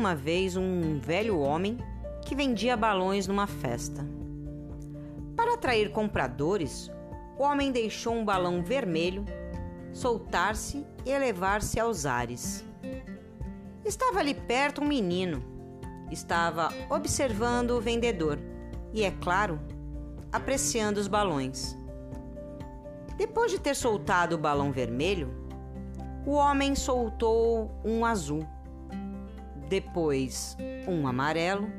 [0.00, 1.76] uma vez um velho homem
[2.24, 4.02] que vendia balões numa festa.
[5.36, 6.90] Para atrair compradores,
[7.38, 9.26] o homem deixou um balão vermelho
[9.92, 12.64] soltar-se e elevar-se aos ares.
[13.84, 15.44] Estava ali perto um menino.
[16.10, 18.38] Estava observando o vendedor
[18.94, 19.60] e, é claro,
[20.32, 21.76] apreciando os balões.
[23.18, 25.30] Depois de ter soltado o balão vermelho,
[26.24, 28.46] o homem soltou um azul,
[29.70, 30.54] depois
[30.86, 31.72] um amarelo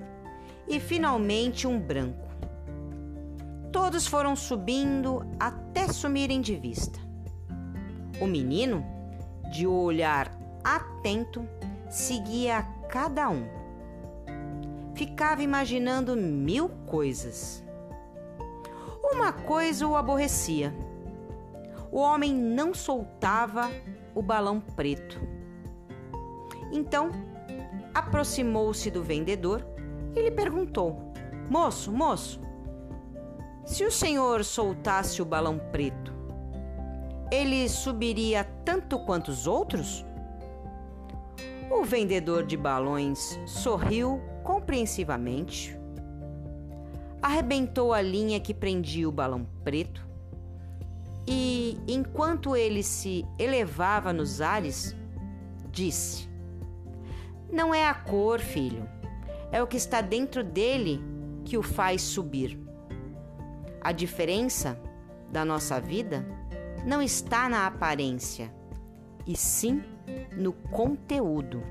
[0.67, 2.27] e finalmente um branco.
[3.71, 6.99] Todos foram subindo até sumirem de vista.
[8.19, 8.83] O menino,
[9.51, 10.31] de olhar
[10.63, 11.47] atento,
[11.89, 13.45] seguia cada um.
[14.95, 17.63] Ficava imaginando mil coisas.
[19.13, 20.73] Uma coisa o aborrecia
[21.91, 23.69] o homem não soltava
[24.15, 25.19] o balão preto.
[26.71, 27.11] Então,
[27.93, 29.65] aproximou-se do vendedor
[30.15, 31.13] e lhe perguntou:
[31.49, 32.39] Moço, moço,
[33.65, 36.13] se o senhor soltasse o balão preto,
[37.31, 40.05] ele subiria tanto quanto os outros?
[41.69, 45.77] O vendedor de balões sorriu compreensivamente,
[47.21, 50.05] arrebentou a linha que prendia o balão preto
[51.27, 54.95] e, enquanto ele se elevava nos ares,
[55.71, 56.30] disse:
[57.51, 58.87] Não é a cor, filho,
[59.51, 61.03] é o que está dentro dele
[61.43, 62.57] que o faz subir.
[63.81, 64.79] A diferença
[65.29, 66.25] da nossa vida
[66.85, 68.53] não está na aparência,
[69.27, 69.83] e sim
[70.35, 71.61] no conteúdo.